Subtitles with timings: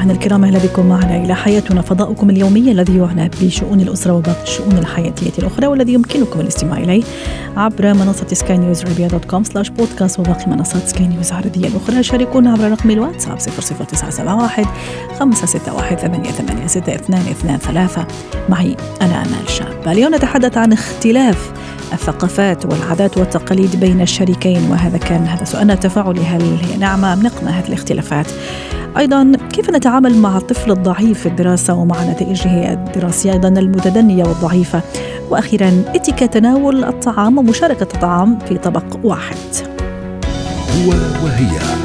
[0.00, 4.78] مستمعينا الكرام أهلا بكم معنا إلى حياتنا فضاؤكم اليومي الذي يعنى بشؤون الأسرة وباقي الشؤون
[4.78, 7.02] الحياتية الأخرى والذي يمكنكم الاستماع إليه
[7.56, 12.02] عبر منصة سكاي نيوز عربيه dot com slash podcast وباقي منصات سكاي نيوز العربية الأخرى.
[12.02, 14.64] شاركونا عبر رقم الواتساب 00971
[15.18, 18.04] 561 886223
[18.48, 19.88] معي أنا آمال شاب.
[19.88, 21.52] اليوم نتحدث عن اختلاف
[21.92, 27.50] الثقافات والعادات والتقاليد بين الشريكين وهذا كان هذا سؤالنا التفاعلي هل هي نعمة أم نقمة
[27.50, 28.26] هذه الاختلافات؟
[28.96, 34.82] أيضا كيف نتعامل مع الطفل الضعيف في الدراسة ومع نتائجه الدراسية أيضا المتدنية والضعيفة؟
[35.30, 39.36] وأخيرا اتيكا تناول الطعام ومشاركة الطعام في طبق واحد.
[40.76, 40.90] هو
[41.24, 41.80] وهي.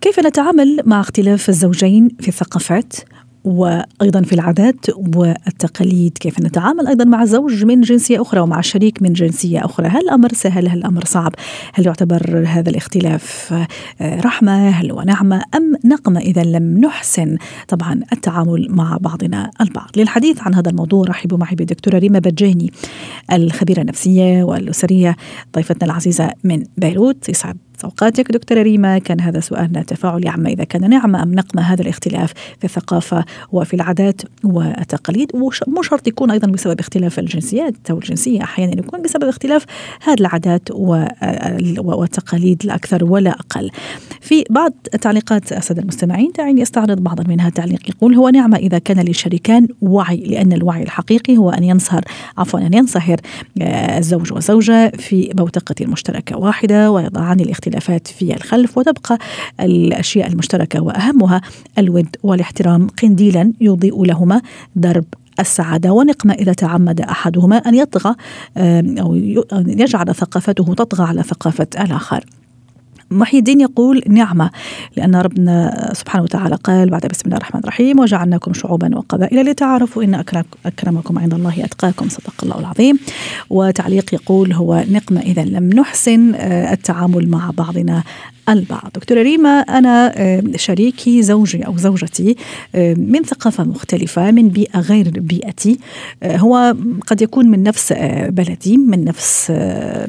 [0.00, 2.94] كيف نتعامل مع اختلاف الزوجين في الثقافات؟
[3.44, 9.12] وأيضا في العادات والتقاليد كيف نتعامل أيضا مع زوج من جنسية أخرى ومع شريك من
[9.12, 9.86] جنسية أخرى.
[9.86, 11.32] هل الأمر سهل؟ هل الأمر صعب؟
[11.74, 13.54] هل يعتبر هذا الاختلاف
[14.00, 17.36] رحمة؟ هل هو نعمة؟ أم نقمة؟ اذا لم نحسن
[17.68, 19.90] طبعا التعامل مع بعضنا البعض.
[19.96, 22.72] للحديث عن هذا الموضوع رحبوا معي بالدكتورة ريما بجاني
[23.32, 25.16] الخبيرة النفسية والأسرية
[25.56, 27.28] ضيفتنا العزيزة من بيروت.
[27.28, 28.32] يسعد أوقاتك.
[28.32, 32.64] دكتورة ريما كان هذا سؤالنا تفاعلي عما إذا كان نعمه أم نقمة هذا الاختلاف في
[32.64, 35.30] الثقافة وفي العادات والتقاليد.
[35.34, 39.64] ومو شرط يكون أيضا بسبب اختلاف الجنسيات أو الجنسية أحيانا يكون بسبب اختلاف
[40.02, 40.68] هذه العادات
[41.78, 43.70] والتقاليد لا أكثر ولا أقل.
[44.20, 47.50] في بعض تعليقات الساده المستمعين دعيني أستعرض بعضا منها.
[47.50, 52.02] تعليق يقول هو نعمه إذا كان للشريكان وعي لأن الوعي الحقيقي هو أن ينصهر
[52.38, 53.16] عفوا أن ينصهر
[53.62, 59.18] الزوج والزوجه في بوتقة مشتركة واحدة ويضعان الاختلاف الاختلافات في الخلف وتبقى
[59.60, 61.40] الأشياء المشتركة وأهمها
[61.78, 62.86] الود والاحترام.
[63.02, 64.40] قنديلا يضيء لهما
[64.76, 65.04] درب
[65.40, 68.14] السعادة ونقمة إذا تعمد أحدهما أن يطغى
[69.00, 69.14] أو
[69.66, 72.24] يجعل ثقافته تطغى على ثقافة الآخر.
[73.10, 74.50] محي الدين يقول نعمة
[74.96, 80.24] لأن ربنا سبحانه وتعالى قال بعد بسم الله الرحمن الرحيم وجعلناكم شعوبا وقبائل لتعارفوا إن
[80.66, 82.98] أكرمكم عند الله أتقاكم صدق الله العظيم.
[83.50, 86.34] وتعليق يقول هو نقمة إذا لم نحسن
[86.72, 88.02] التعامل مع بعضنا
[88.48, 88.90] البعض.
[88.94, 90.14] دكتورة ريما أنا
[90.56, 92.36] شريكي زوجي أو زوجتي
[92.96, 95.78] من ثقافة مختلفة من بيئة غير بيئتي
[96.24, 96.74] هو
[97.06, 97.92] قد يكون من نفس
[98.28, 99.50] بلدي من نفس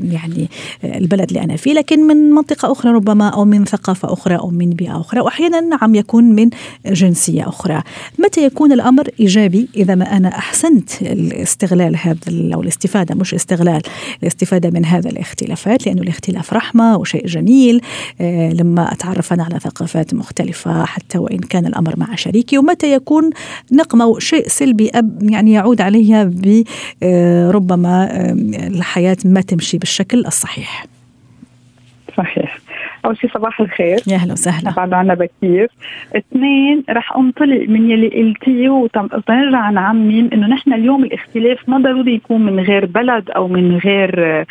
[0.04, 0.50] يعني
[0.84, 2.89] البلد اللي أنا فيه لكن من منطقة أخرى.
[2.90, 6.50] ربما أو من ثقافة أخرى أو من بيئة أخرى وأحيانا نعم يكون من
[6.86, 7.82] جنسية أخرى.
[8.20, 12.18] متى يكون الأمر إيجابي إذا ما أنا أحسنت الاستغلال هذا
[12.54, 13.82] أو الاستفادة مش استغلال
[14.24, 17.82] الاستفادة من هذا الاختلافات؟ لأنه الاختلاف رحمة وشيء جميل
[18.54, 22.58] لما أتعرف أنا على ثقافات مختلفة حتى وإن كان الأمر مع شريكي.
[22.58, 23.30] ومتى يكون
[23.72, 28.10] نقمة شيء سلبي أب يعني يعود عليها بربما
[28.68, 30.86] الحياة ما تمشي بالشكل الصحيح.
[32.18, 32.59] صحيح.
[33.06, 33.98] أول شيء صباح الخير.
[34.08, 34.72] يا أهلا وسهلا.
[34.72, 35.68] بعد عنا بكير.
[36.16, 42.42] اثنين رح انطلق من يلي قلتيه وترجع نعمم إنه نحن اليوم الاختلاف ما ضروري يكون
[42.42, 44.46] من غير بلد أو من غير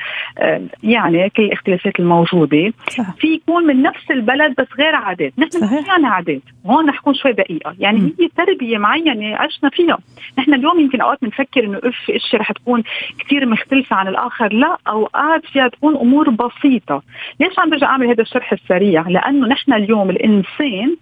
[0.82, 2.72] يعني كل الاختلافات الموجودة.
[2.88, 3.14] صح.
[3.16, 5.32] في يكون من نفس البلد بس غير عادات.
[5.38, 5.88] نحن صحيح.
[5.88, 6.42] يعني عادات.
[6.66, 7.75] هون رح نكون شوي دقيقة.
[7.78, 8.12] يعني م.
[8.20, 9.98] هي تربية معينة عشنا فيها.
[10.38, 12.82] نحن اليوم يمكن أوقات بنفكر إنه اف اشياء رح تكون
[13.19, 14.53] كثير مختلفة عن الآخر.
[14.53, 17.03] لا أوقات فيها تكون أمور بسيطة.
[17.41, 20.97] ليش عم برجع أعمل هذا الشرح السريع لأنه نحن اليوم الإنسان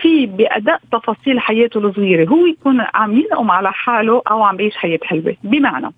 [0.00, 4.98] في بأداء تفاصيل حياته الصغيرة هو يكون عم ينقم على حاله أو عم بيعيش حياة
[5.02, 5.36] حلوة.
[5.44, 5.90] بمعنى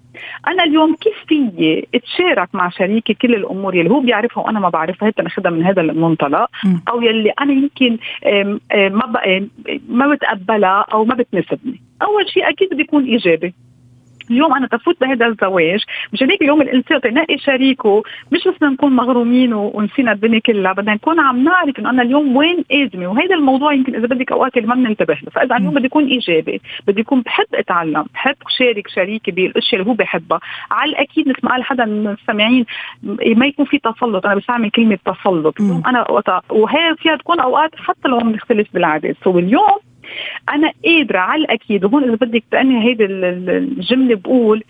[0.48, 5.08] أنا اليوم كيف فيي أتشارك مع شريكي كل الأمور يلي هو بيعرفها وأنا ما بعرفها؟
[5.08, 6.50] هيك ناخذها من هذا المنطلق.
[6.88, 7.98] أو يلي أنا يمكن
[8.74, 9.20] ما
[9.88, 11.80] ما بتقبلها أو ما بتناسبني.
[12.02, 13.54] أول شيء أكيد بده يكون إيجابي.
[14.30, 15.84] اليوم أنا تفوت بهذا الزواج.
[16.12, 18.02] مشان هيك اليوم الانسان تنقي شريكه.
[18.32, 22.64] مش بس نكون مغرومين ونسينا الدنيا كلها بدنا نكون عم نعرف إنه أنا اليوم وين
[22.72, 25.30] ازمه وهذا الموضوع يمكن إذا بدك أوقات اللي ما بننتبه له.
[25.32, 26.60] فأذا اليوم بدي يكون إيجابي.
[26.86, 30.40] بدي يكون بحب أتعلم بحب شارك شريكي بالأشياء اللي هو بحبها.
[30.70, 32.66] على الأكيد مثل ما قال حدا من المستمعين
[33.36, 34.26] ما يكون في تسلط.
[34.26, 35.60] أنا بستعمل كلمة تسلط.
[35.60, 39.16] أنا وقتها وهي فيها تكون أوقات حتى لو بنختلف بالعادات.
[39.24, 39.78] سو اليوم
[40.48, 44.64] أنا قادرة على الأكيد وهون إذا بدك تاني هيدي الجملة بقول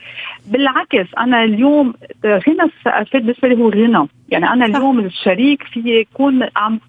[0.46, 1.94] بالعكس أنا اليوم
[2.24, 4.08] غنى الثقافات بالنسبة لي هو غنى.
[4.28, 6.80] يعني أنا اليوم الشريك في يكون عم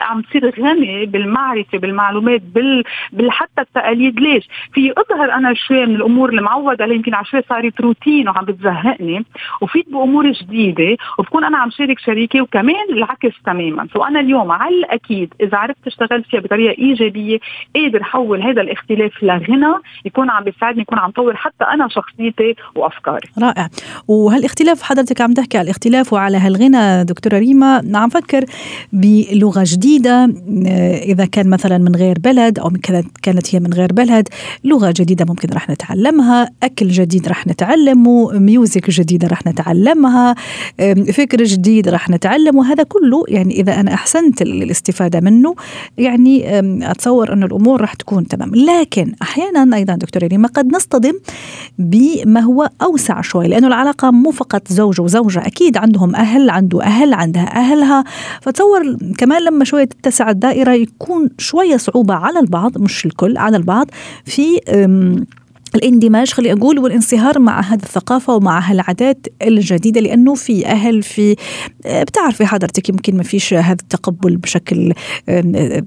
[0.00, 4.20] عم تصير غني بالمعرفة بالمعلومات بال, بال حتى التقاليد.
[4.20, 8.44] ليش؟ في أظهر أنا شوي من الأمور اللي معود عليها يمكن عشان صارت روتين وعم
[8.44, 9.24] بتزهقني
[9.60, 13.88] وفيت بأمور جديدة وبكون أنا عم شارك شريكي وكمان العكس تماما.
[13.92, 17.38] سو أنا اليوم على الأكيد إذا عرفت اشتغل فيها بطريقة إيجابية
[17.76, 19.74] قادر حول هذا الاختلاف لغنى
[20.04, 23.28] يكون عم بيساعدني يكون عم طور حتى أنا شخصيتي وأفكاري.
[23.42, 23.68] رائع.
[24.08, 28.44] وهالإختلاف حضرتك عم تحكي على الاختلاف وعلى هالغنى دكتورة ريما عم فكر
[28.92, 30.32] بلغة جديدة
[31.02, 32.70] إذا كان مثلا من غير بلد أو
[33.22, 34.28] كانت هي من غير بلد
[34.64, 40.34] لغة جديدة ممكن رح نتعلمها أكل جديد رح نتعلمه ميوزك جديدة رح نتعلمها
[41.12, 45.54] فكر جديد رح نتعلمه هذا كله يعني إذا أنا أحسنت الاستفادة منه
[45.98, 46.58] يعني
[46.90, 48.54] أتصور أن الأمور رح تكون تمام.
[48.54, 51.14] لكن أحيانا أيضا دكتورة ريما قد نصطدم
[51.78, 57.14] بما هو أوسع شوي لأنه العلاقة مو فقط زوج وزوجة أكيد عندهم أهل عنده أهل
[57.14, 58.04] عندها أهلها.
[58.42, 63.86] فتصور كمان لما شوية تتسع الدائرة يكون شوية صعوبة على البعض مش الكل على البعض
[64.24, 64.60] في
[65.74, 71.36] الاندماج خلي أقول والانصهار مع هذه الثقافة ومع هالعادات الجديدة لأنه في أهل في
[71.86, 74.92] بتعرفي حضرتك يمكن ما فيش هذا التقبل بشكل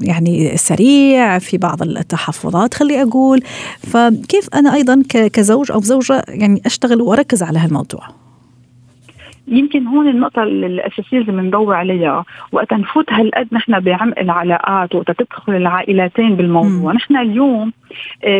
[0.01, 3.43] يعني سريع في بعض التحفظات خلي أقول.
[3.79, 8.20] فكيف أنا أيضا كزوج أو زوجة يعني أشتغل وأركز على هالموضوع؟
[9.47, 12.25] يمكن هون النقطة الأساسية اللي بندور عليها.
[12.51, 17.73] وقت نفوت هالقد نحن بعمق العلاقات وقت تدخل العائلتين بالموضوع، نحن اليوم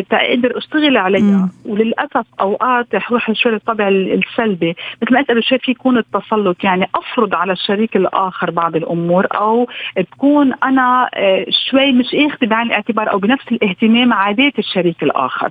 [0.09, 1.50] تقدر اشتغل عليها.
[1.65, 4.75] وللأسف أوقات رح روح شوي الطابع السلبي.
[5.01, 9.27] مثل ما قلت قبل شوي في يكون التسلط يعني أفرض على الشريك الآخر بعض الأمور
[9.36, 9.68] أو
[10.12, 15.50] تكون أنا آه، شوي مش اخذ بعين الاعتبار أو بنفس الاهتمام عادات الشريك الآخر.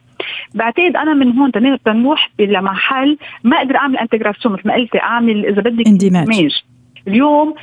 [0.55, 1.53] بعتقد أنا من هون
[1.85, 4.55] تنروح لمحل ما أقدر أعمل انتجراسيون.
[4.55, 6.63] مثل ما قلت أعمل إذا بدك إندماج.
[7.09, 7.55] اليوم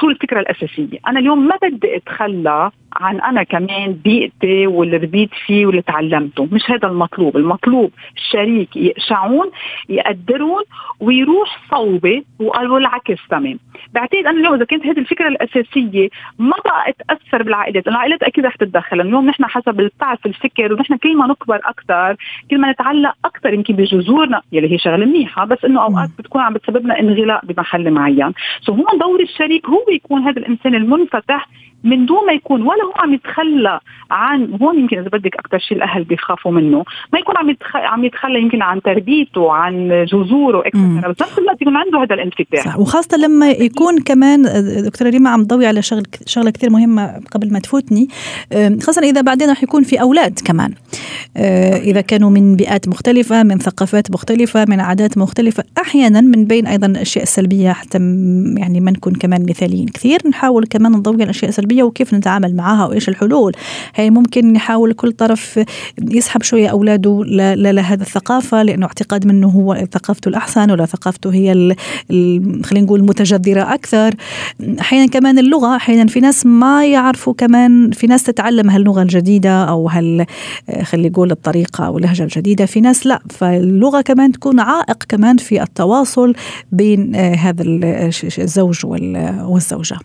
[0.00, 5.66] شو الفكرة الأساسية؟ أنا اليوم ما بدي أتخلى عن أنا كمان بيئتي واللي ربيت فيه
[5.66, 6.48] واللي تعلمته.
[6.52, 7.36] مش هذا المطلوب.
[7.36, 9.50] المطلوب الشريك يقشعون
[9.88, 10.62] يقدرون
[11.00, 13.58] ويروح صوبة والعكس تمام.
[13.94, 16.08] بعتقد أنا اليوم إذا كانت هذه الفكرة الأساسية
[16.38, 19.00] ما بقى تأثر بالعائلات العائلات أكيد رح تتدخل.
[19.00, 22.16] اليوم نحن حسب التعرف الفكر ونحن كل ما نكبر أكثر
[22.50, 24.42] كل ما نتعلق أكثر يمكن بجذورنا.
[24.52, 28.32] يلي هي شغلة منيحة بس إنه أوقات بتكون عم بتسبب لنا انغلاق بمحل معين.
[28.60, 31.48] سو هون دور الشريك هو يكون هذا الإنسان المنفتح
[31.84, 33.80] من دون ما يكون ولا هو عم يتخلى
[34.10, 37.76] عن هون يمكن إذا بدك أكثر شيء الأهل بيخافوا منه ما يكون عم يتخ...
[37.76, 42.64] عم يتخلى يمكن عن تربيته عن جذوره أكثر بس نفس الوقت يكون عنده هذا الانفتاح.
[42.64, 42.78] صح.
[42.78, 44.42] وخاصة لما يكون كمان
[44.84, 48.08] دكتورة ريما عم تضوي على شغل شغلة كثير مهمة قبل ما تفوتني.
[48.82, 50.72] خاصة إذا بعدين رح يكون في أولاد كمان.
[51.76, 55.64] إذا كانوا من بيئات مختلفة من ثقافات مختلفة من عادات مختلفة.
[55.82, 57.98] أحيانا من بين أيضا الاشياء السلبيه حتى
[58.56, 62.56] يعني ما نكون كمان مثاليين كثير نحاول كمان نضوي على الاشياء السلبيه السلبيه وكيف نتعامل
[62.56, 63.52] معها وإيش الحلول.
[63.94, 65.60] هي ممكن نحاول كل طرف
[66.10, 67.24] يسحب شوية أولاده
[67.54, 71.74] لهذا الثقافة لأنه اعتقاد منه هو ثقافته الأحسن ولا ثقافته هي
[72.64, 74.14] خلينا نقول متجذرة أكثر.
[74.80, 79.88] أحيانا كمان اللغة أحيانا في ناس ما يعرفوا كمان في ناس تتعلم هاللغة الجديدة أو
[79.88, 80.26] هال
[80.82, 83.20] خلينا نقول الطريقة أو اللهجة الجديدة في ناس لا.
[83.30, 86.34] فاللغة كمان تكون عائق كمان في التواصل
[86.72, 87.62] بين هذا
[88.38, 89.98] الزوج والزوجة.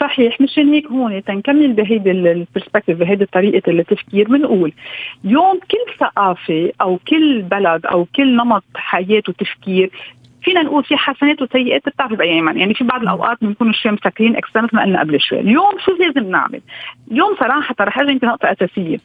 [0.00, 4.72] صحيح مشان هيك هون تنكمل بهيدي البرسبكتيف بهيدي طريقة التفكير بنقول
[5.24, 9.90] يوم كل ثقافة أو كل بلد أو كل نمط حياه وتفكير
[10.46, 14.62] فينا نقول في حسنات وسيئات بتعرف بايام يعني في بعض الأوقات بنكون شوي مسكرين أكثر
[14.62, 16.60] مثل ما قلنا قبل شوي، اليوم شو لازم نعمل؟
[17.12, 18.98] اليوم صراحة رح ارجع يمكن نقطة أساسية،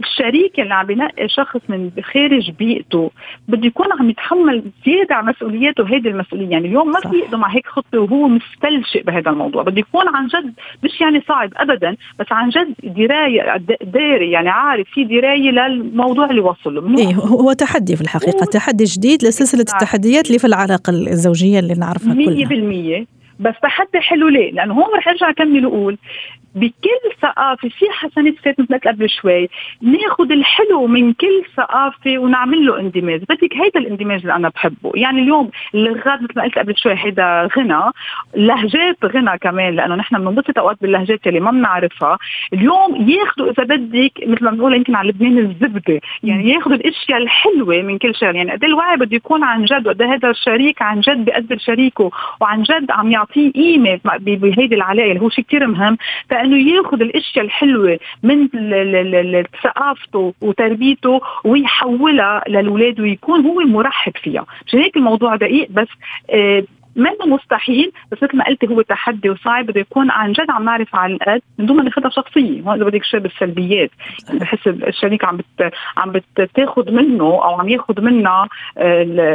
[0.00, 3.10] الشريك اللي عم ينقي شخص من خارج بيئته
[3.48, 7.56] بده يكون عم يتحمل زيادة على مسؤولياته هيدي المسؤولية، يعني اليوم ما في يقدم على
[7.56, 10.54] هيك خطة وهو مستلجئ بهذا الموضوع، بده يكون عن جد
[10.84, 16.40] مش يعني صعب ابدا بس عن جد دراية داري يعني عارف في دراية للموضوع اللي
[16.40, 19.60] وصل له إيه هو تحدي في الحقيقة تحدي جديد لسلسلة.
[19.60, 23.06] التحديات اللي في العلاقه العلاقه الزوجية اللي نعرفها كلها 100%
[23.40, 25.98] بس تحدي حلو ليه؟ لأنه هون رح أرجع أكمل وأقول
[26.54, 29.48] بكل ثقافة في حسنات فات مثل قبل شوي
[29.82, 33.20] ناخذ الحلو من كل ثقافة ونعمل له اندماج.
[33.20, 34.92] بدك هيدا الاندماج اللي أنا بحبه.
[34.94, 37.80] يعني اليوم اللغات مثل ما قلت قبل شوي هيدا غنى
[38.36, 42.18] لهجات غنى كمان لأنه نحن بننبسط أوقات باللهجات اللي ما بنعرفها.
[42.52, 47.82] اليوم ياخذوا إذا بدك مثل ما بنقول يمكن على لبنان الزبدة يعني ياخذوا الأشياء الحلوة
[47.82, 51.24] من كل شغله يعني قد الوعي بده يكون عن جد وقد هذا الشريك عن جد
[51.24, 55.96] بيقدر شريكه وعن جد عم يعطيه قيمة بهيدي العلاقة اللي هو شيء كثير مهم.
[56.40, 58.48] فانه ياخذ الأشياء الحلوة من
[59.62, 64.46] ثقافته وتربيته ويحولها للاولاد ويكون هو مرحب فيها.
[64.66, 65.88] مشان هيك الموضوع دقيق بس
[66.30, 66.62] آه
[66.96, 70.96] منه مستحيل بس مثل ما قلتي هو تحدي وصعب بده يكون عن جد عم نعرف
[70.96, 72.60] عن القد من دون ما ناخذها شخصية.
[72.60, 73.90] هون إذا بدك شيء بالسلبيات
[74.28, 78.48] يعني بحس الشريك عم بت عم بتاخذ منه أو عم ياخذ منها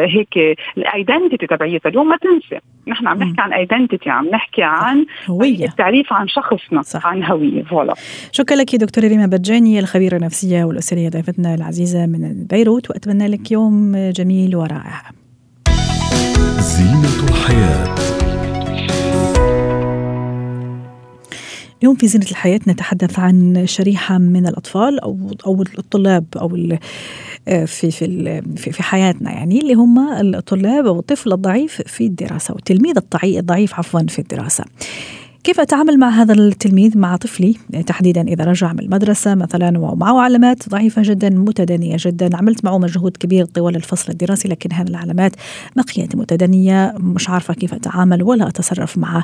[0.06, 1.90] هيك ال identity تبعيتها.
[1.90, 5.66] اليوم ما تنسى نحن عم نحكي عن identity عم نحكي عن هوية.
[5.66, 7.08] التعريف عن شخصنا صح.
[7.08, 7.64] عن هوية.
[7.63, 7.94] voilà.
[8.32, 13.96] شكرا لك دكتورة ريما بجاني الخبيرة النفسية والأسرية ضيفتنا العزيزة من بيروت وأتمنى لك يوم
[14.12, 15.02] جميل ورائع.
[16.65, 17.95] زينة الحياة
[21.79, 26.50] اليوم في زينة الحياة نتحدث عن شريحة من الأطفال أو أو الطلاب أو
[27.65, 30.00] في في في حياتنا يعني اللي هم
[30.36, 34.65] الطلاب أو الطفل الضعيف في الدراسة والتلميذ الضعيف عفوا في الدراسة.
[35.46, 40.70] كيف أتعامل مع هذا التلميذ مع طفلي؟ تحديدا إذا رجع من المدرسة مثلا ومعه علامات
[40.70, 45.32] ضعيفة جدا متدنية جدا عملت معه مجهود كبير طوال الفصل الدراسي لكن هذه العلامات
[45.75, 49.24] بقيت متدنية مش عارفة كيف أتعامل ولا أتصرف مع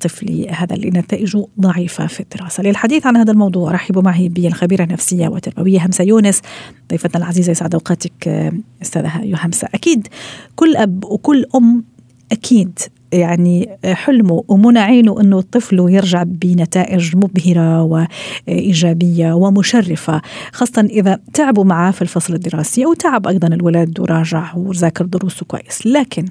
[0.00, 0.48] طفلي.
[0.48, 2.62] هذا اللي نتائجه ضعيفة في الدراسة.
[2.62, 6.42] للحديث عن هذا الموضوع رحبوا معي بالخبيرة النفسية والتربوية همسة يونس
[6.90, 8.52] ضيفتنا العزيزة يسعد أوقاتك
[8.82, 10.08] أستاذة همسة أكيد
[10.56, 11.84] كل أب وكل أم
[12.32, 12.78] أكيد
[13.12, 21.90] يعني حلمه ومنى عينه إنه الطفل يرجع بنتائج مبهرة وإيجابية ومشرفة خاصة إذا تعبوا معه
[21.90, 25.86] في الفصل الدراسي أو تعب أيضا الولد وراجع وذاكر دروسه كويس.
[25.86, 26.24] لكن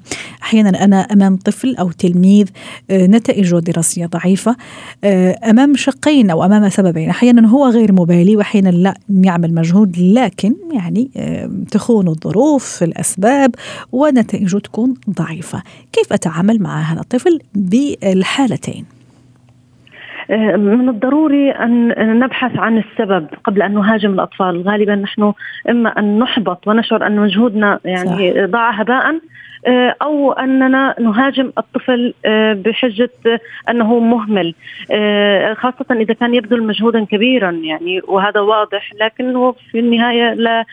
[0.43, 2.47] أحيانا أنا أمام طفل أو تلميذ
[2.91, 4.55] نتائجه الدراسيه ضعيفة
[5.49, 7.09] أمام شقين أو أمام سببين.
[7.09, 11.09] أحيانا هو غير مبالي واحيانا لا يعمل مجهود لكن يعني
[11.71, 13.55] تخون الظروف الأسباب
[13.91, 15.63] ونتائجه تكون ضعيفة.
[15.91, 18.85] كيف أتعامل مع مع هذا الطفل بالحالتين.
[20.31, 25.33] آه، من الضروري أن نبحث عن السبب قبل أن نهاجم الأطفال، غالبا نحن
[25.69, 29.19] إما أن نحبط ونشعر أن مجهودنا يعني ضاع هباء
[30.01, 33.09] أو أننا نهاجم الطفل آه، بحجة
[33.69, 34.55] أنه مهمل.
[34.91, 40.65] آه، خاصة إذا كان يبذل مجهودا كبيرا يعني وهذا واضح لكنه في النهاية لا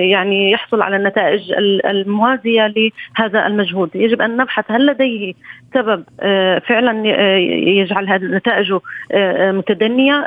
[0.00, 1.52] يعني يحصل على النتائج
[1.84, 3.90] الموازية لهذا المجهود.
[3.94, 5.32] يجب أن نبحث هل لديه
[5.74, 6.04] سبب
[6.60, 7.06] فعلا
[7.80, 8.80] يجعل هذه نتائجه
[9.52, 10.26] متدنية.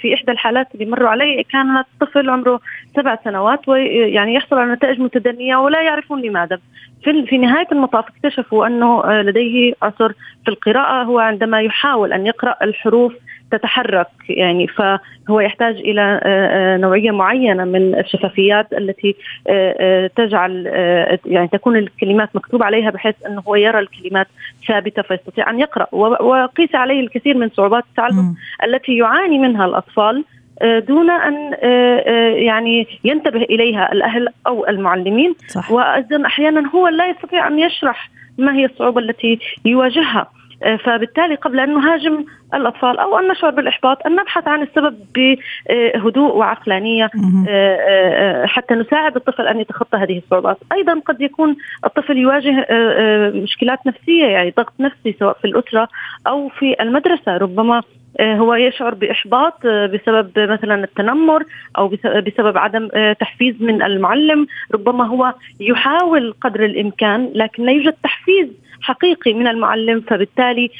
[0.00, 2.60] في إحدى الحالات اللي مروا علي كان الطفل عمره
[2.96, 6.58] سبع سنوات ويعني يحصل على نتائج متدنية ولا يعرفون لماذا.
[7.02, 10.12] في في نهاية المطاف اكتشفوا أنه آه، لديه عسر
[10.44, 11.02] في القراءة.
[11.04, 13.14] هو عندما يحاول أن يقرأ الحروف
[13.50, 19.16] تتحرك يعني فهو يحتاج إلى آه، آه، نوعية معينة من الشفافيات التي
[20.16, 20.66] تجعل
[21.26, 24.26] يعني تكون الكلمات مكتوب عليها بحيث أنه هو يرى الكلمات
[24.68, 25.86] ثابتة فيستطيع أن يقرأ.
[25.94, 30.24] وقيس عليه الكثير من صعوبات التعلم التي يعاني منها الأطفال.
[30.62, 35.34] دون أن آه، آه، يعني ينتبه إليها الأهل أو المعلمين.
[35.48, 35.70] صح.
[35.70, 40.30] وأيضا أحيانا هو لا يستطيع أن يشرح ما هي الصعوبة التي يواجهها.
[40.62, 42.24] آه، فبالتالي قبل أن نهاجم
[42.54, 47.10] الأطفال أو أن نشعر بالإحباط أن نبحث عن السبب بهدوء وعقلانية
[48.44, 52.66] حتى نساعد الطفل أن يتخطى هذه الصعوبات، أيضا قد يكون الطفل يواجه
[53.34, 55.88] مشكلات نفسية يعني ضغط نفسي سواء في الأسرة
[56.26, 57.82] أو في المدرسة، ربما آه،
[58.20, 61.44] هو يشعر بإحباط آه، بسبب مثلا التنمر
[61.78, 61.88] أو
[62.26, 64.46] بسبب عدم آه، تحفيز من المعلم.
[64.74, 68.48] ربما هو يحاول قدر الإمكان لكن لا يوجد تحفيز
[68.82, 70.70] حقيقي من المعلم فبالتالي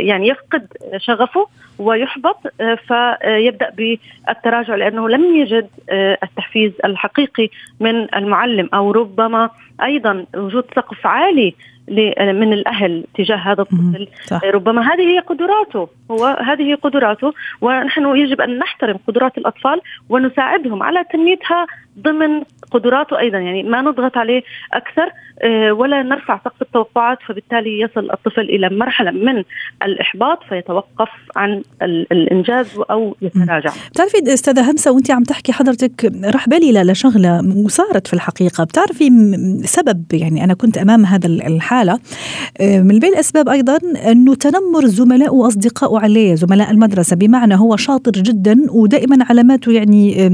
[0.00, 1.46] يعني يفقد شغفه
[1.78, 5.68] ويحبط فيبدأ بالتراجع لأنه لم يجد
[6.22, 7.48] التحفيز الحقيقي
[7.80, 8.68] من المعلم.
[8.74, 9.50] أو ربما
[9.82, 11.54] أيضا وجود سقف عالي
[12.32, 14.08] من الأهل تجاه هذا الطفل.
[14.24, 14.44] صح.
[14.44, 15.88] ربما هذه هي قدراته.
[16.10, 17.34] هو هذه هي قدراته.
[17.60, 21.66] ونحن يجب أن نحترم قدرات الأطفال ونساعدهم على تنميتها
[22.02, 23.38] ضمن قدراته أيضا.
[23.38, 25.12] يعني ما نضغط عليه أكثر
[25.42, 29.44] آه، ولا نرفع سقف التوقعات فبالتالي يصل الطفل إلى مرحلة من
[29.82, 33.70] الإحباط فيتوقف عن الإنجاز أو يتراجع.
[33.90, 38.64] بتعرفي أستاذة همسة وانت عم تحكي حضرتك راح بالي لشغلة وصارت في الحقيقة.
[38.64, 39.10] بتعرفي
[39.64, 41.98] سبب يعني أنا كنت أمام هذا الحالة
[42.60, 43.78] آه، من بين الأسباب أيضا
[44.10, 47.16] أنه تنمر زملائه واصدقائه عليه زملاء المدرسة.
[47.16, 50.30] بمعنى هو شاطر جدا ودائما علاماته يعني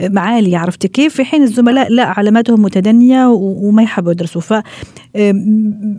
[0.00, 4.54] معاليه عرفتي كيف في حين الزملاء لا علاماتهم متدنية وما يحبوا يدرسوا ف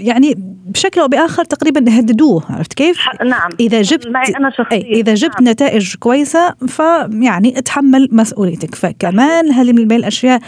[0.01, 0.34] يعني
[0.70, 5.51] بشكل أو بآخر تقريبا هددوه عرفت كيف؟ نعم إذا جبت أنا أي إذا جبت نعم.
[5.51, 10.39] نتائج كويسة فيعني اتحمل مسؤوليتك فكمان هذه من بين الأشياء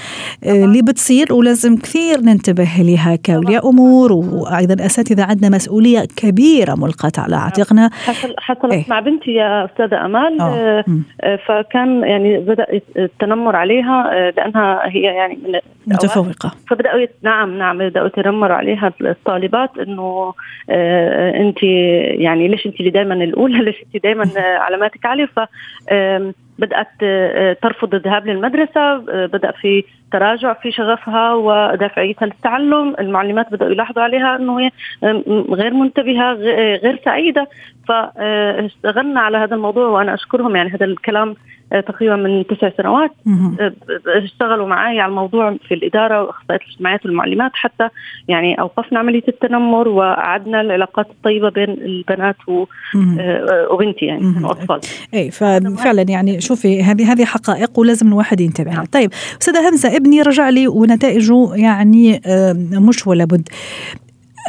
[0.43, 7.12] آه، اللي بتصير ولازم كثير ننتبه لها كأولياء أمور وأيضا أساتذة عندنا مسؤولية كبيرة ملقاة
[7.17, 7.43] على نعم.
[7.43, 10.84] عاتقنا حصل حصلت إيه؟ مع بنتي يا أستاذة أمال آه.
[11.22, 12.65] آه فكان يعني بدأ
[12.98, 16.51] التنمر عليها لأنها هي يعني من متفوقة.
[16.69, 17.05] فبداوا.
[17.21, 20.33] نعم نعم بدأوا يتنمروا عليها الطالبات إنه
[20.69, 21.63] آه انت
[22.24, 25.39] يعني ليش انت اللي دائما الأولى؟ ليش انت دائما علاماتك عالية؟ ف
[26.60, 32.96] بدأت آه، ترفض الذهاب للمدرسة آه، بدأ في تراجع في شغفها ودافعيتها للتعلم.
[33.00, 34.72] المعلمات بدأوا يلاحظوا عليها إنه هي
[35.50, 36.34] غير منتبهة
[36.84, 37.48] غير سعيدة.
[37.88, 40.56] فاشتغلنا على هذا الموضوع وأنا أشكرهم.
[40.56, 41.36] يعني هذا الكلام
[41.74, 43.12] آه، تقريبا من تسع سنوات.
[43.60, 43.74] آه،
[44.08, 47.89] اشتغلوا معي على الموضوع في الإدارة واخصائيات الاجتماعيات والمعلمات حتى.
[48.27, 54.80] يعني أوقفنا عملية التنمر وأعدنا العلاقات الطيبة بين البنات آه، وبنتي يعني الاطفال
[55.13, 58.86] اي ففعلا يعني شوفي هذه هذه حقائق ولازم الواحد ينتبه لها.
[58.91, 59.10] طيب
[59.41, 62.22] أستاذة همزة ابني رجع لي ونتائجه يعني
[62.72, 63.50] مش ولا بد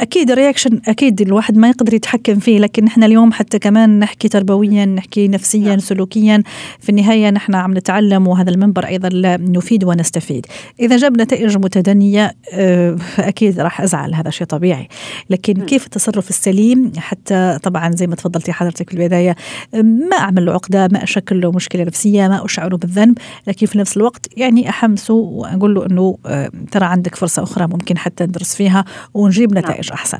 [0.03, 4.85] أكيد الرياكشن أكيد الواحد ما يقدر يتحكم فيه لكن نحن اليوم حتى كمان نحكي تربويا
[4.85, 5.79] نحكي نفسيا نعم.
[5.79, 6.43] سلوكيا
[6.79, 10.45] في النهاية نحن عم نتعلم وهذا المنبر أيضا نفيد ونستفيد
[10.79, 14.87] إذا جاب نتائج متدنية آه، أكيد راح أزعل هذا شيء طبيعي
[15.29, 15.65] لكن م.
[15.65, 19.35] كيف التصرف السليم حتى طبعا زي ما تفضلتي حضرتك في البداية
[19.73, 23.17] ما أعمل له عقدة ما أشكل له مشكلة نفسية ما اشعره بالذنب
[23.47, 27.97] لكن في نفس الوقت يعني أحمسه وأقول له إنه آه، ترى عندك فرصة أخرى ممكن
[27.97, 29.92] حتى ندرس فيها ونجيب نتائج نعم.
[29.93, 30.19] أحسن.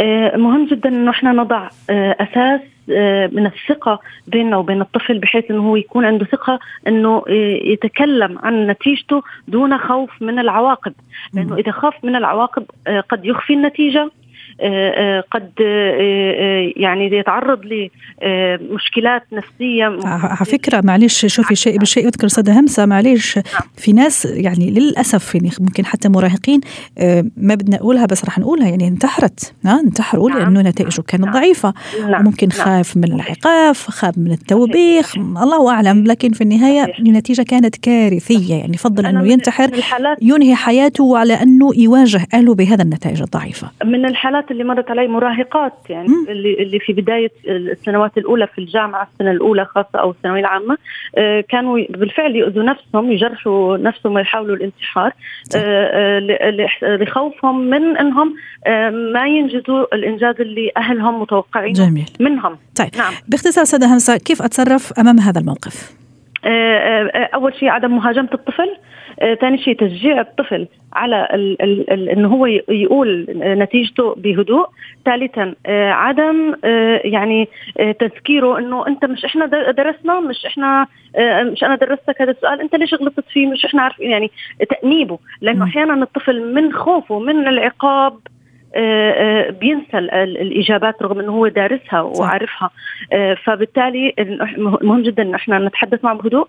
[0.00, 5.50] آه، مهم جدا إنه إحنا نضع آه، أساس آه، من الثقة بيننا وبين الطفل بحيث
[5.50, 6.58] إنه هو يكون عنده ثقة
[6.88, 7.22] إنه
[7.64, 10.92] يتكلم عن نتيجته دون خوف من العواقب.
[11.34, 12.64] لأنه إذا خاف من العواقب
[13.08, 14.10] قد يخفي النتيجة.
[15.30, 19.98] قد آه، يعني يتعرض لمشكلات نفسية.
[20.04, 23.44] على فكرة معلش شوفي شيء بالشيء يذكر صدى همسة معلش نعم.
[23.76, 26.60] في ناس يعني للأسف يعني ممكن حتى مراهقين
[27.36, 28.68] ما بدنا نقولها بس رح نقولها.
[28.68, 30.38] يعني انتحرت انتحروا نعم.
[30.38, 31.34] لأنه نتائجه كانت نعم.
[31.34, 31.74] ضعيفة.
[32.10, 32.24] نعم.
[32.24, 32.66] ممكن نعم.
[32.66, 35.18] خاف من العقاف خاف من التوبيخ.
[35.18, 36.04] الله أعلم.
[36.04, 38.54] لكن في النهاية النتيجة كانت كارثية.
[38.54, 39.70] يعني فضل إنه ينتحر
[40.22, 43.70] ينهي حياته على أنه يواجه أهله بهذا النتائج الضعيفة.
[43.84, 46.26] من الحالات اللي مرت علي مراهقات يعني م.
[46.28, 50.78] اللي اللي في بداية السنوات الأولى في الجامعة السنة الأولى خاصة أو الثانوية العامة
[51.18, 55.12] آه، كانوا بالفعل يؤذوا نفسهم يجرحوا نفسهم ويحاولوا الانتحار
[55.56, 56.20] آه،
[56.82, 58.34] آه، لخوفهم من إنهم
[59.12, 62.10] ما ينجزوا الإنجاز اللي أهلهم متوقعين جميل.
[62.20, 63.12] منهم طيب نعم.
[63.28, 65.98] باختصار سادة همسة كيف أتصرف أمام هذا الموقف؟
[67.34, 68.76] أول شيء عدم مهاجمة الطفل
[69.40, 74.66] ثاني شيء تشجيع الطفل على ال ال ال انه هو يقول نتيجته بهدوء.
[75.04, 80.86] ثالثا آه، عدم آه، يعني آه، تذكيره إنه أنت مش إحنا درسنا مش إحنا
[81.42, 84.30] مش أنا درستك هذا السؤال أنت ليش غلطت فيه؟ مش إحنا عارفين يعني
[84.70, 85.18] تأنيبه.
[85.40, 88.37] لأنه أحيانا الطفل من خوفه من العقاب آه، آه،
[89.60, 92.70] بينسى الإجابات رغم إنه هو دارسها وعارفها.
[93.12, 94.14] آه، فبالتالي
[94.58, 96.46] مهم جدا إن إحنا نتحدث معه بهدوء.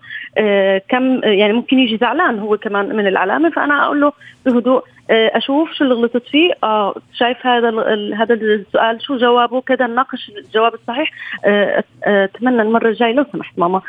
[0.88, 4.12] كم يعني ممكن يجي زعلان هو كمان من العلامة فأنا أقول له
[4.46, 4.82] بهدوء.
[5.10, 6.52] آه، أشوف شو اللي غلطت فيه.
[6.64, 7.68] آه شايف هذا
[8.16, 11.10] هذا السؤال شو جوابه؟ كذا نناقش الجواب الصحيح.
[11.44, 13.80] آه، آه، أتمنى المرة الجاية لو سمحت ماما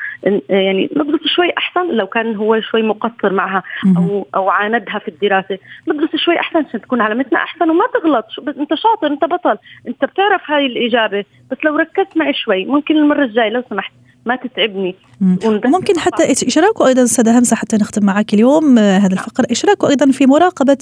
[0.50, 3.64] يعني ندرس شوي أحسن لو كان هو شوي مقصر معها
[3.98, 5.58] أو أو عاندها في الدراسة.
[5.88, 8.26] ندرس شوي أحسن عشان تكون علامتنا أحسن وما تغلط.
[8.60, 9.58] أنت شاطر أنت بطل.
[9.88, 11.26] أنت بتعرف هاي الإجابة.
[11.52, 13.94] بس لو ركزت معي شوي ممكن المرة الجاية لو سمحت
[14.26, 14.96] ما تتعبني.
[15.66, 19.46] ممكن حتى إشراكه أيضا استاذه همسة حتى نختم معك اليوم آه، هذا الفقر.
[19.52, 20.78] إشراكه أيضا في مراقبة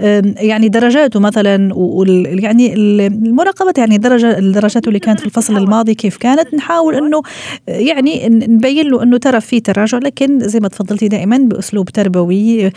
[0.00, 1.74] يعني درجاته مثلا
[2.24, 6.54] يعني المراقبة يعني درجه الدرجات اللي كانت في الفصل الماضي كيف كانت.
[6.54, 7.22] نحاول أنه
[7.68, 12.70] آه، يعني نبين له أنه ترى في تراجع لكن زي ما تفضلتي دائما بأسلوب تربوي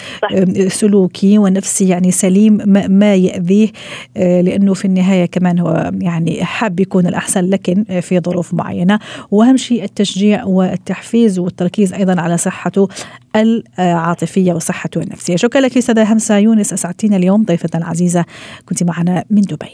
[0.67, 3.69] سلوكي ونفسي يعني سليم ما, ما يأذيه
[4.17, 8.99] آه، لأنه في النهاية كمان هو يعني حاب يكون الأحسن لكن في ظروف معينة.
[9.31, 11.06] وأهم شيء التشجيع والتحفيز.
[11.15, 12.87] والتركيز أيضا على صحته
[13.35, 18.25] العاطفية وصحته النفسية شكرا لك أستاذة همسة يونس أسعدتينا اليوم ضيفتنا العزيزة
[18.65, 19.71] كنت معنا من دبي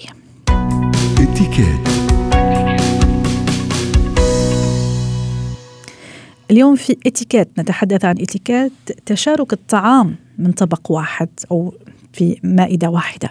[6.51, 8.71] اليوم في اتيكيت نتحدث عن اتيكيت
[9.05, 11.73] تشارك الطعام من طبق واحد أو
[12.13, 13.29] في مائدة واحدة.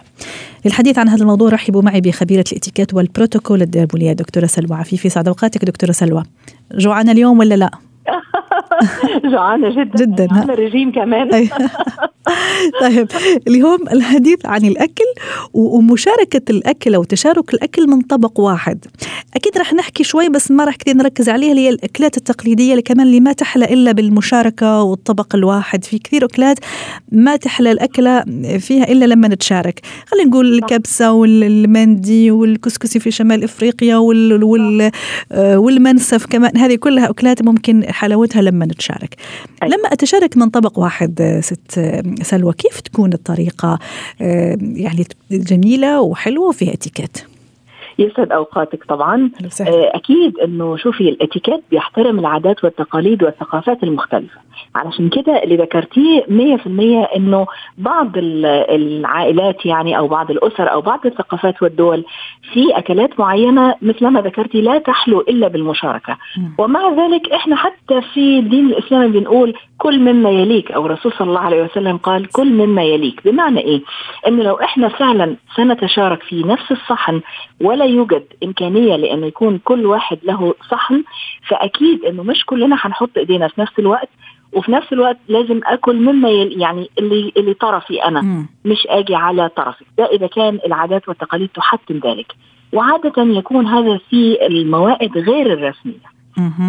[0.65, 5.65] للحديث عن هذا الموضوع رحبوا معي بخبيرة الاتيكيت والبروتوكول الدربولية دكتورة سلوى عفيفي سعد أوقاتك
[5.65, 6.23] دكتورة سلوى.
[6.73, 7.71] جوعانه اليوم ولا لا؟
[9.31, 10.05] جوعانه جدا.
[10.05, 10.27] جدا.
[10.31, 11.29] على رجيم كمان.
[12.81, 13.07] طيب
[13.47, 15.05] اليوم الحديث عن الأكل
[15.53, 18.85] ومشاركة الأكل أو تشارك الأكل من طبق واحد.
[19.35, 22.81] أكيد رح نحكي شوي بس ما رح كثير نركز عليها اللي هي الأكلات التقليدية اللي
[22.81, 25.83] كمان اللي ما تحلى إلا بالمشاركة والطبق الواحد.
[25.83, 26.59] في كثير أكلات
[27.11, 28.23] ما تحلى الأكلة
[28.59, 29.79] فيها إلا لما نتشارك.
[30.05, 34.91] خلينا نقول الكبسة والمندي والكسكسي في شمال إفريقيا وال, وال
[35.31, 36.57] آه، والمنسف كمان.
[36.57, 39.15] هذه كلها أكلات ممكن حلاوتها لما لما نتشارك.
[39.63, 43.79] لما أتشارك من طبق واحد ست سلوى كيف تكون الطريقة؟
[44.59, 47.17] يعني جميلة وحلوة وفيها إتيكيت؟
[47.99, 49.31] يسعد أوقاتك طبعا.
[49.73, 54.43] آه، أكيد إنه شوفي الاتيكيت بيحترم العادات والتقاليد والثقافات المختلفة.
[54.75, 61.63] علشان كده اللي ذكرتيه 100% إنه بعض العائلات يعني أو بعض الأسر أو بعض الثقافات
[61.63, 62.05] والدول
[62.53, 66.17] في أكلات معينة مثل ما ذكرتي لا تحلو إلا بالمشاركة.
[66.57, 71.39] ومع ذلك إحنا حتى في الدين الإسلامي بنقول كل مما يليك أو الرسول صلى الله
[71.39, 73.21] عليه وسلم قال كل مما يليك.
[73.25, 73.81] بمعنى إيه؟
[74.27, 77.21] إنه لو إحنا فعلا سنتشارك في نفس الصحن
[77.61, 81.03] ولا يوجد إمكانية لأنه يكون كل واحد له صحن
[81.47, 84.09] فأكيد إنه مش كلنا هنحط إيدينا في نفس الوقت
[84.53, 88.47] وفي نفس الوقت لازم آكل مما يعني اللي اللي طرفي أنا م.
[88.65, 92.35] مش آجي على طرفك ده إذا كان العادات والتقاليد تحتم ذلك.
[92.73, 96.13] وعادة يكون هذا في الموائد غير الرسمية.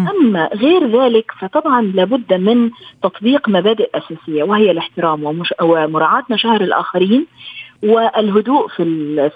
[0.09, 2.69] أما غير ذلك فطبعا لابد من
[3.03, 7.25] تطبيق مبادئ أساسية وهي الاحترام ومش ومراعاة مشاعر الآخرين.
[7.83, 8.83] والهدوء في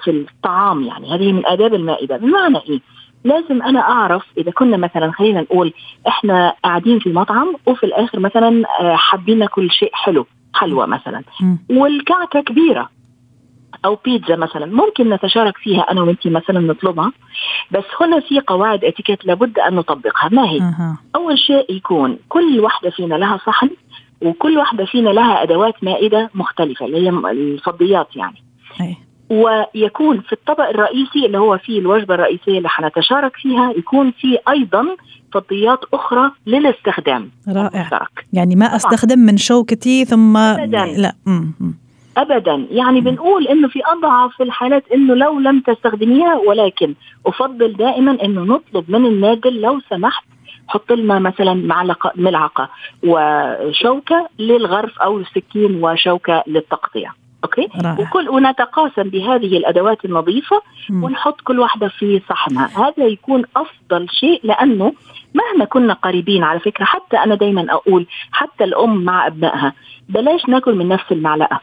[0.04, 1.16] في الطعام يعني.
[1.16, 2.18] هذه من آداب المائدة.
[2.18, 2.80] بمعنى إيه؟
[3.24, 5.74] لازم أنا أعرف إذا كنا مثلا خلينا نقول
[6.08, 11.24] إحنا قاعدين في مطعم وفي الآخر مثلا آه، حابين ناكل شيء حلو حلوة مثلا.
[11.70, 12.90] والكعكة كبيرة.
[13.86, 14.66] أو بيتزا مثلا.
[14.66, 17.12] ممكن نتشارك فيها أنا وانت مثلا نطلبها.
[17.72, 20.30] بس هنا في قواعد إتيكيت لابد أن نطبقها.
[20.32, 20.98] ما هي؟ أه.
[21.16, 23.70] أول شيء يكون كل واحدة فينا لها صحن.
[24.22, 28.44] وكل واحدة فينا لها أدوات مائدة مختلفة اللي هي الفضيات يعني.
[28.82, 28.98] أي.
[29.30, 34.86] ويكون في الطبق الرئيسي اللي هو فيه الوجبة الرئيسية اللي حنتشارك فيها يكون في أيضا
[35.34, 37.30] فضيات أخرى للاستخدام.
[37.48, 37.80] رائع.
[37.82, 38.26] المشترك.
[38.34, 40.86] يعني ما أستخدم من شوكتي ثم أبداً.
[40.86, 41.14] لا.
[41.26, 41.72] م-
[42.18, 42.66] ابدا.
[42.72, 46.94] يعني بنقول إنه في أضعف الحالات إنه لو لم تستخدميها ولكن
[47.26, 50.24] أفضل دائما إنه نطلب من النادل لو سمحت
[50.70, 52.70] حط لنا مثلا معلقه ملعقة
[53.04, 57.12] وشوكة للغرف أو سكين وشوكة للتقطيع
[57.44, 58.00] okay؟ رائع.
[58.00, 61.04] وكل ونتقاسم بهذه الأدوات النظيفة م.
[61.04, 62.70] ونحط كل واحدة في صحنها.
[62.88, 64.94] هذا يكون أفضل شيء لأنه
[65.34, 69.74] مهما كنا قريبين على فكرة حتى أنا دايما أقول حتى الأم مع أبنائها
[70.10, 71.60] بلاش ناكل من نفس المعلقة.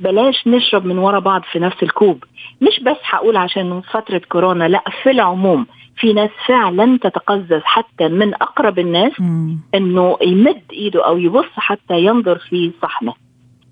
[0.00, 2.24] بلاش نشرب من ورا بعض في نفس الكوب.
[2.60, 5.66] مش بس هقول عشان فترة كورونا لا في العموم.
[5.96, 9.12] في ناس فعلا تتقزز حتى من أقرب الناس.
[9.74, 13.14] أنه يمد إيده أو يبص حتى ينظر في صحنه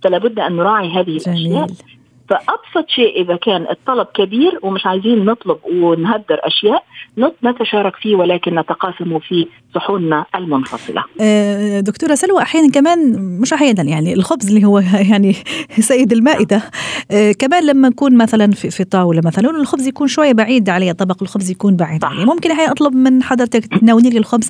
[0.02, 1.46] فلا بد أن نراعي هذه جميل.
[1.46, 1.66] الأشياء
[2.28, 6.84] فأبسط شيء إذا كان الطلب كبير ومش عايزين نطلب ونهدر أشياء
[7.44, 11.04] نتشارك فيه ولكن نتقاسم في صحوننا المنفصلة.
[11.20, 14.78] آه، دكتورة سلوى أحيانا كمان مش أحيانا يعني الخبز اللي هو
[15.10, 15.37] يعني
[15.80, 16.62] سيد المائدة.
[17.10, 21.22] آه، كمان لما نكون مثلا في, في طاوله مثلا الخبز يكون شوية بعيد علي طبق
[21.22, 22.24] الخبز يكون بعيد علي.
[22.24, 24.48] ممكن أحيانا أطلب من حضرتك تناولي لي الخبز.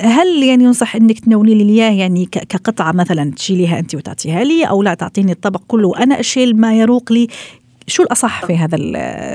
[0.00, 4.82] هل يعني ينصح إنك تناولي لي اياه يعني كقطعة مثلا تشيليها أنت وتعطيها لي أو
[4.82, 7.28] لا تعطيني الطبق كله وأنا أشيل ما يروق لي؟
[7.86, 8.78] شو الأصح في هذا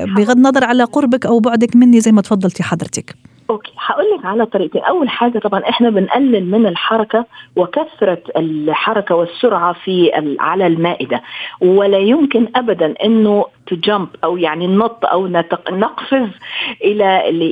[0.06, 3.16] بغض النظر على قربك أو بعدك مني زي ما تفضلتي حضرتك.
[3.50, 4.84] أوكي هقول لك على طريقتين.
[4.84, 7.26] أول حاجة طبعا إحنا بنقلل من الحركة
[7.56, 11.22] وكثرة الحركة والسرعة في على المائدة.
[11.62, 15.28] ولا يمكن ابدا إنه تجمب أو يعني نط أو
[15.72, 16.30] نقفز
[16.84, 17.06] إلى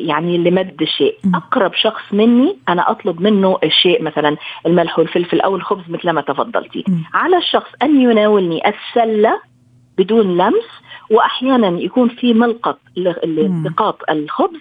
[0.08, 1.16] يعني لمد الشيء.
[1.36, 6.84] أقرب شخص مني أنا أطلب منه الشيء مثلا الملح والفلفل أو الخبز مثل ما تفضلتي.
[7.14, 9.40] على الشخص أن يناولني السلة
[9.98, 10.66] بدون لمس
[11.12, 14.60] واحيانا يكون في ملقط لالتقاط الخبز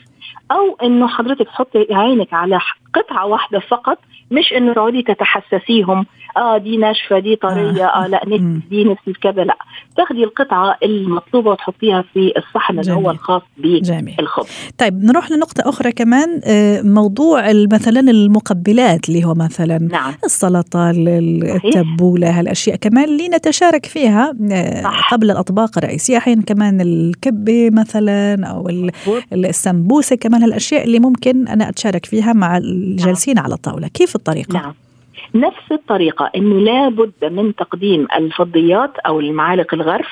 [0.51, 2.59] أو إنه حضرتك تحطي عينك على
[2.95, 3.99] قطعة واحدة فقط
[4.31, 8.25] مش إنه تقعدي تتحسسيهم آه دي ناشفة دي طرية آه, آه لا
[8.71, 9.57] دي نفسي كذا لا.
[9.97, 16.41] تاخدي القطعة المطلوبة وتحطيها في الصحن اللي هو الخاص بالخبز طيب نروح لنقطة أخرى كمان
[16.45, 20.15] آه، موضوع مثلا المقبلات اللي هو مثلا نعم.
[20.25, 25.15] السلطة التبولة هالأشياء كمان اللي نتشارك فيها آه، صح.
[25.15, 28.71] قبل الأطباق الرئيسية أحيانا كمان الكبة مثلا أو
[29.33, 33.45] السمبوسة كمان هالأشياء اللي ممكن أنا أتشارك فيها مع الجالسين نعم.
[33.45, 34.75] على الطاولة كيف الطريقة نعم.
[35.35, 40.09] نفس الطريقة أنه لابد من تقديم الفضيات أو المعالق الغرف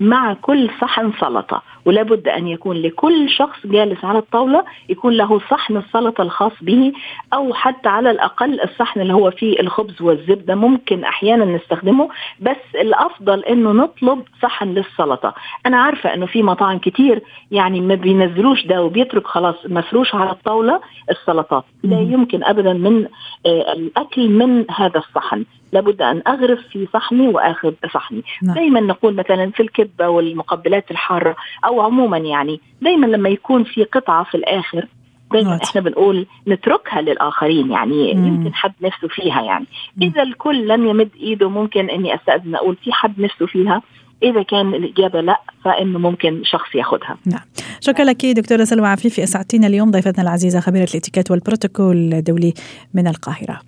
[0.00, 5.76] مع كل صحن سلطة ولابد أن يكون لكل شخص جالس على الطاولة يكون له صحن
[5.76, 6.92] السلطة الخاص به
[7.34, 12.08] أو حتى على الأقل الصحن اللي هو فيه الخبز والزبدة ممكن أحيانا نستخدمه
[12.40, 15.34] بس الأفضل أنه نطلب صحن للسلطة.
[15.66, 20.80] أنا عارفة أنه في مطاعم كتير يعني ما بينزلوش ده وبيترك خلاص مفروش على الطاولة
[21.10, 21.64] السلطات.
[21.82, 23.06] لا يمكن أبدا من
[23.46, 25.44] آه، الأكل من هذا الصحن.
[25.72, 28.54] لابد أن أغرف في صحني وآخذ صحني نعم.
[28.54, 34.24] دايما نقول مثلا في الكبة والمقبلات الحارة أو عموما يعني دايما لما يكون في قطعة
[34.24, 34.86] في الآخر
[35.32, 38.26] دائما إحنا بنقول نتركها للآخرين يعني مم.
[38.26, 39.66] يمكن حد نفسه فيها يعني.
[39.96, 40.02] مم.
[40.02, 43.82] إذا الكل لم يمد إيده ممكن إني أستأذن أقول في حد نفسه فيها.
[44.22, 47.40] إذا كان الإجابة لا فإنه ممكن شخص ياخذها نعم.
[47.80, 49.24] شكرا لك دكتورة سلوى عفيفي.
[49.24, 52.54] أسعدتينا اليوم ضيفتنا العزيزة خبيرة الإتيكيت والبروتوكول الدولي
[52.94, 53.60] من القاهرة.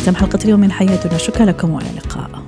[0.00, 1.18] ختم حلقة اليوم من حياتنا.
[1.18, 2.39] شكرا لكم وإلى اللقاء.